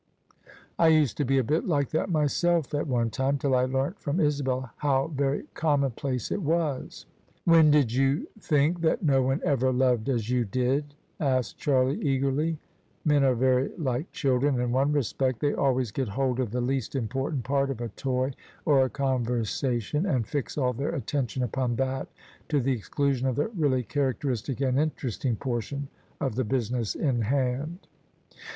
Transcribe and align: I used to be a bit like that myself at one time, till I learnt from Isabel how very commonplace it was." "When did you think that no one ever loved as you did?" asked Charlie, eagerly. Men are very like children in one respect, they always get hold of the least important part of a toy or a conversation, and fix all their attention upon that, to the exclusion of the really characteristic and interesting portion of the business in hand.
I 0.79 0.87
used 0.87 1.15
to 1.17 1.25
be 1.25 1.37
a 1.37 1.43
bit 1.43 1.67
like 1.67 1.89
that 1.91 2.09
myself 2.09 2.73
at 2.73 2.87
one 2.87 3.11
time, 3.11 3.37
till 3.37 3.53
I 3.53 3.65
learnt 3.65 3.99
from 3.99 4.19
Isabel 4.19 4.71
how 4.77 5.09
very 5.13 5.43
commonplace 5.53 6.31
it 6.31 6.41
was." 6.41 7.05
"When 7.45 7.69
did 7.69 7.93
you 7.93 8.27
think 8.39 8.81
that 8.81 9.03
no 9.03 9.21
one 9.21 9.41
ever 9.45 9.71
loved 9.71 10.09
as 10.09 10.27
you 10.27 10.43
did?" 10.43 10.95
asked 11.19 11.59
Charlie, 11.59 12.01
eagerly. 12.01 12.57
Men 13.05 13.23
are 13.23 13.35
very 13.35 13.69
like 13.77 14.11
children 14.11 14.59
in 14.59 14.71
one 14.71 14.91
respect, 14.91 15.39
they 15.39 15.53
always 15.53 15.91
get 15.91 16.07
hold 16.07 16.39
of 16.39 16.49
the 16.49 16.61
least 16.61 16.95
important 16.95 17.43
part 17.43 17.69
of 17.69 17.79
a 17.79 17.89
toy 17.89 18.31
or 18.65 18.83
a 18.83 18.89
conversation, 18.89 20.07
and 20.07 20.25
fix 20.25 20.57
all 20.57 20.73
their 20.73 20.95
attention 20.95 21.43
upon 21.43 21.75
that, 21.75 22.07
to 22.49 22.59
the 22.59 22.73
exclusion 22.73 23.27
of 23.27 23.35
the 23.35 23.49
really 23.49 23.83
characteristic 23.83 24.61
and 24.61 24.79
interesting 24.79 25.35
portion 25.35 25.89
of 26.19 26.33
the 26.33 26.43
business 26.43 26.95
in 26.95 27.21
hand. 27.21 27.85